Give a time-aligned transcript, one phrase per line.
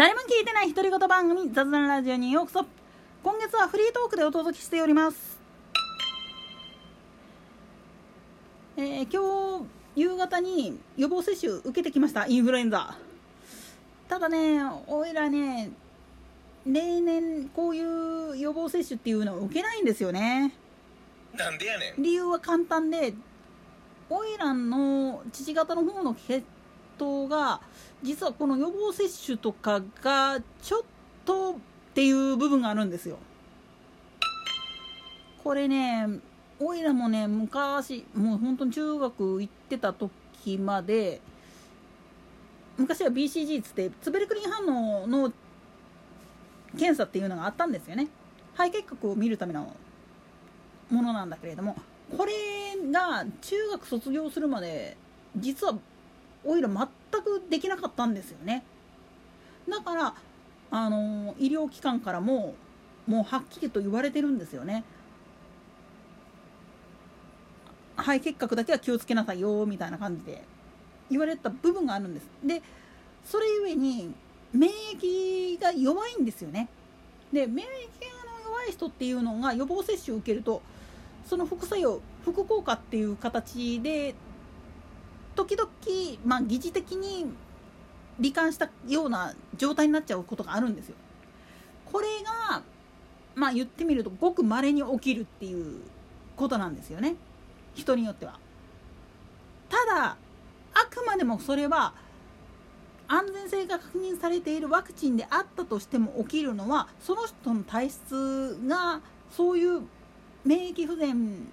[0.00, 2.66] 誰も聞いてない独り言番組雑談ラジオにようこそ
[3.22, 5.38] 今月はフリートークでお届けしております。
[8.78, 12.96] えー、今日夕方に予防接種受けてきましたインフルエンザ。
[14.08, 15.70] ただねおいらね
[16.64, 20.54] 例年こういう予防接種っていうのを受けないんですよね。
[21.34, 22.02] なんでやねん。
[22.02, 23.12] 理由は簡単で
[24.08, 26.42] オイランの父方の方の血
[27.00, 27.60] 統が
[28.02, 30.82] 実はこの予防接種とかがちょっ
[31.24, 31.54] とっ
[31.94, 33.18] ていう部分があるんですよ。
[35.42, 36.06] これね
[36.58, 41.20] オイラもね昔もう本当に中学行ってた時まで
[42.76, 45.32] 昔は BCG つってツベルクリン反応の
[46.72, 48.08] 検査っていうのがあったんですよね。
[48.54, 49.74] 肺結核を見るための
[50.90, 51.76] ものなんだけれども
[52.16, 52.32] これ
[52.90, 54.96] が中学卒業するまで
[55.36, 55.78] 実は
[56.44, 58.62] オイラ全くできなかったんですよね。
[59.68, 60.14] だから
[60.70, 62.54] あの医療機関からも
[63.06, 64.84] もうはっきりと言われてるんですよね。
[67.96, 70.42] 肺結核だけは気をつけなさいよみたいな感じで
[71.10, 72.26] 言われた部分があるんです。
[72.42, 72.62] で
[73.24, 74.14] それゆえに
[74.52, 76.68] 免疫が弱いんですよね。
[77.32, 77.70] で免疫が
[78.44, 80.62] 弱い人っていうのが予防接種を受けると
[81.26, 84.14] その副作用副効果っていう形で
[85.40, 85.70] 時々、
[86.26, 87.26] まあ、疑似的に
[88.20, 90.96] 罹患したような状態になっちゃうことがあるんですよ。
[91.90, 92.06] これ
[92.50, 92.62] が、
[93.34, 95.80] まあ、言ってみるとごく稀に起きるっていう
[96.36, 97.16] ことなんですよね
[97.74, 98.38] 人によっては。
[99.70, 100.16] ただ
[100.74, 101.94] あくまでもそれは
[103.08, 109.82] 安全性が確認されているワクチンであったとしても起きるのはその人の体質がそういう
[110.44, 111.48] 免疫不全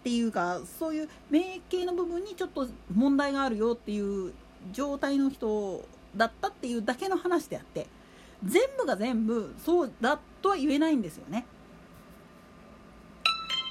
[0.00, 4.32] っていうかそういう免疫系の部分にちょっと問題があるよっていう
[4.72, 5.84] 状態の人
[6.16, 7.86] だったっていうだけの話であって
[8.42, 11.44] 全部が全部そうだとは言えないんですよね。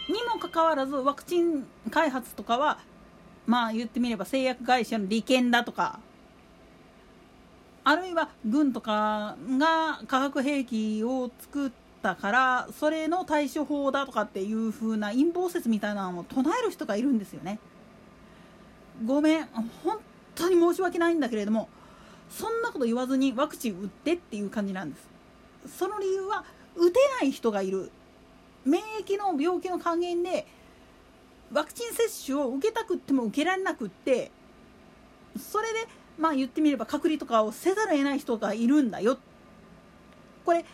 [0.08, 2.80] にもかかわらずワクチン開発とかは
[3.48, 6.00] まあ言ってみれば製薬会社の利権だとか
[7.84, 17.60] あるいは軍とかが化学兵器を作ってたからそれの対処法だとかっていう風な陰謀説みたいなのを唱える人がいるんですよね。
[19.06, 19.46] ごめん
[19.84, 20.00] 本
[20.36, 21.70] 当に申し訳ないんだけれども
[22.30, 25.78] そんなこと言わずにワクチン打ってっていう感じなんです。
[25.78, 26.44] その理由は
[26.76, 27.92] 打てない人がいる。
[28.66, 30.46] 免疫の病気の還元で
[31.52, 34.32] ワクチン接種を受けたくっても受けられなくって
[35.38, 35.88] それで
[36.18, 39.18] まあ言ってみれば隔離とかをせざるを得ない人がいるんだよ。
[40.46, 40.66] これ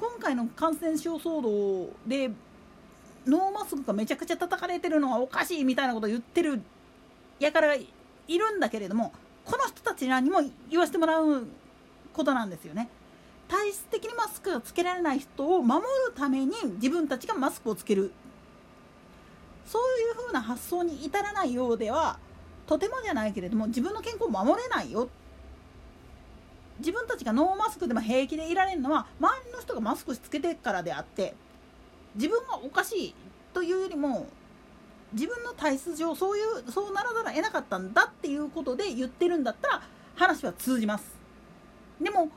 [0.00, 2.30] 今回の感染症騒動で
[3.26, 6.62] ノーマスクがめちゃくちゃ叩かれてるのはおかしいみたいなことを言ってる
[7.38, 7.86] やからい
[8.26, 9.12] るんだけれども
[9.44, 10.38] この人たちらにも
[10.70, 11.46] 言わせてもらう
[12.14, 12.88] ことなんですよね。
[13.46, 18.12] 体質的にマスクがつけられない人を守るために自分たちがマスクをつける
[19.66, 22.18] そういうふうな発想に至らないようでは
[22.66, 25.08] とてもじゃないけれども自分の健康を守れないよ
[26.80, 31.34] 自分たちがノーマスクでも平気でいられるのは周りの人がマスクつけてからであって
[32.16, 33.14] 自分がおかしい
[33.54, 34.26] というよりも
[35.12, 39.82] 自分の体質上そういうそうならざるを得なかったんだっていうことで言ってるんだったら
[40.14, 41.18] 話は通じます。
[42.00, 42.28] でも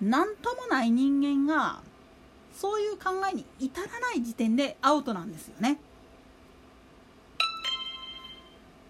[0.00, 1.80] 何ともない人間が
[2.52, 5.78] そういう考えに至らない時点でアウトなんですよね。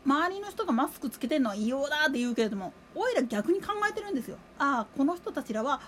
[0.08, 4.38] 周りの人がマスクつけてるのは異様だって言うけれどもおいら逆に考えてるんですよ。
[4.58, 5.82] ああこの人たちらは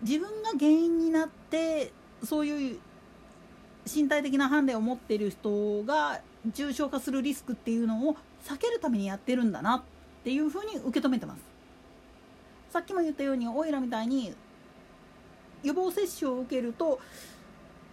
[0.00, 2.78] 自分が原因になってそういう
[3.86, 8.16] 身体的なハンデを持っている人が重症化するリスクっていうのを
[8.46, 9.82] 避けるためにやってるんだなっ
[10.24, 11.42] ていうふうに受け止めてます。
[12.70, 14.34] さっきも言ったようにオイラみたいに
[15.62, 16.98] 予防接種を受けると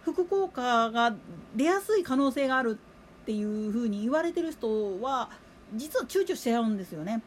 [0.02, 1.14] 副効果が
[1.54, 2.78] 出やすい可能性がある
[3.22, 5.30] っていうふうに言われてる人は
[5.74, 7.22] 実は躊躇しちゃうんですよね。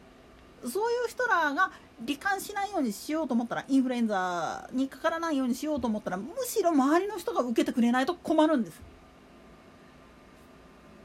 [0.64, 1.70] そういう人らが
[2.04, 8.80] 罹患しないようにしようと思ったらインフルエンザにかからないようにしようと思ったらむしろ周りの人が受けてくれないと困るんです。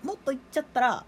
[0.04, 1.06] もっと言っちゃったら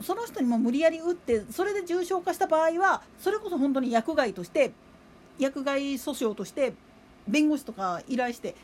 [0.00, 4.72] その人にも無理やり打ってそれで重症化した場合はそれこそ本当に薬害として
[5.38, 6.74] 薬害訴訟として
[7.28, 8.54] 弁護士とか依頼して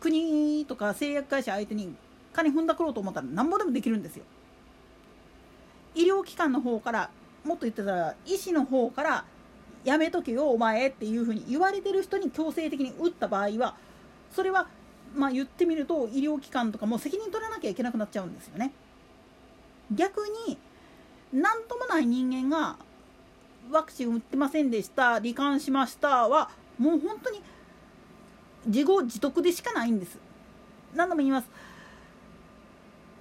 [0.00, 1.94] 国とか製薬会社相手に
[2.32, 4.24] 金踏んだくろうと思ったら何ぼでもできるんですよ。
[5.98, 7.10] 医療機関の方から
[7.44, 9.24] もっと言ってたら医師の方から
[9.84, 13.74] やめとけよお前っていうふうに言われてる人に強制的に打った場合は
[14.30, 14.68] それは
[15.16, 18.72] まあ言ってみると医療機関とかも責任取らなきゃいけなくなっちゃうんですよね。
[19.92, 20.56] 逆に
[21.32, 22.76] 何ともない人間が
[23.72, 27.42] ワクチン打ってませんでした罹患しましたはもう本当に
[28.66, 30.18] 自業自得でしかないんです
[30.94, 31.48] 何度も言います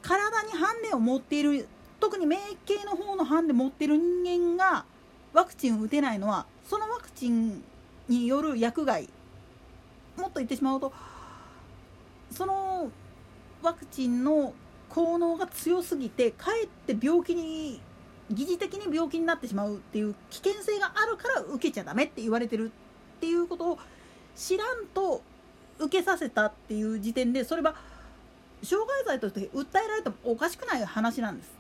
[0.02, 1.68] 体にハンデを持っている
[2.00, 4.86] 特に免疫系の方のハンデ持ってる人間が
[5.34, 7.64] ワクチンを打てないのはそのワクチン
[8.08, 9.10] による薬害
[10.18, 10.94] もっと言ってしまうと
[12.32, 12.92] その
[13.62, 14.54] ワクチンの
[14.90, 17.82] 効能が強すぎてかえって病気に
[18.32, 22.72] 疑似的に病気になってしまうっていう危険性があるから受けちゃダメって言われてる
[23.18, 23.80] っていうことを
[24.36, 25.22] 知らんと
[25.80, 27.76] 受けさせたっていう時点でそれは
[28.62, 31.57] 傷害罪として訴えられてもおかしくない話なんです。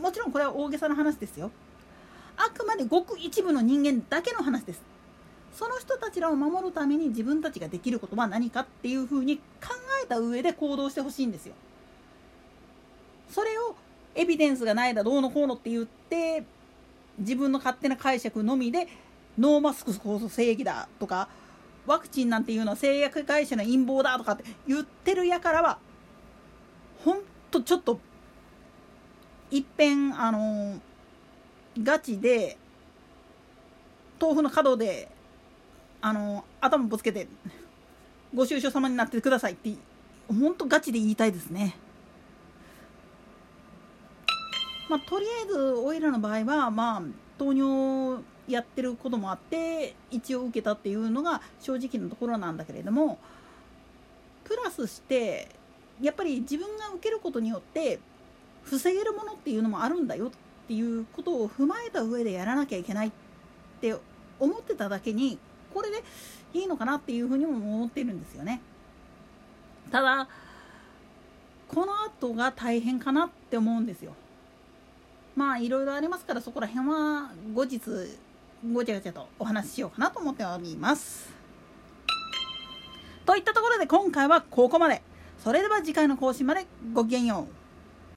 [0.00, 1.50] もちろんこれは大げさな話ですよ。
[2.36, 4.82] あくまでごく一部の人間だけの話です。
[5.52, 9.42] その人たちらを守るために自分たちができることは何かっていうふうに考
[10.04, 11.54] えた上で行動してほしいんですよ。
[13.30, 13.74] それを
[14.14, 16.44] エビデンスがないだどうのこうのって言って
[17.18, 18.86] 自分の勝手な解釈のみで
[19.38, 21.28] ノーマスクこそ正義だとか
[21.86, 25.78] ワクチンなんていうのは製薬会社の陰謀だとかって言ってるやからは
[27.04, 27.20] ほん
[27.50, 28.00] とちょっと
[29.50, 30.80] いっぺんあの
[31.82, 32.56] ガチで
[34.20, 35.08] 豆腐の角で
[36.00, 37.28] あの頭ぶつけて
[38.34, 39.74] ご愁傷様になってくださいって
[40.28, 41.76] ほんとガチで言いたいですね。
[44.88, 47.02] まあ、とりあえずおいらの場合はまあ
[47.38, 53.18] 糖尿やってることもあって一応受けたっていうのが正直なところなんだけれども
[54.44, 55.48] プラスして
[56.00, 57.98] やっぱり自分が受けることによって
[58.66, 60.30] 防げるものっていうのもあるんだよっ
[60.66, 63.12] ていうことを踏まえた上でやらなきゃいけないっ
[63.80, 63.94] て
[64.38, 65.38] 思ってただけに
[65.72, 66.02] これで
[66.52, 68.60] いいのかなっていうふうにも思ってるんですよね。
[69.90, 70.28] ただ
[71.68, 74.14] この後が大変かなって思うんですよ。
[75.36, 77.80] まあいろいろありますからそこら辺は後日
[78.72, 81.30] ごちゃごちゃとお話ししようかなと思っております。
[83.24, 85.02] といったところで今回はここまで。
[85.38, 87.55] それでは次回の更新までごきげんよう。